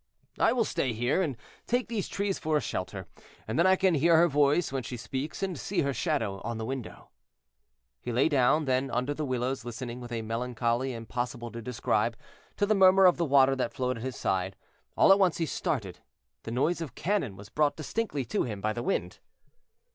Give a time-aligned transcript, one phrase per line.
[0.39, 3.05] "I will stay here, and take these trees for a shelter,
[3.47, 6.57] and then I can hear her voice when she speaks, and see her shadow on
[6.57, 7.11] the window."
[8.01, 12.17] He lay down, then, under the willows, listening, with a melancholy impossible to describe,
[12.57, 14.55] to the murmur of the water that flowed at his side.
[14.97, 15.99] All at once he started;
[16.41, 19.19] the noise of cannon was brought distinctly to him by the wind.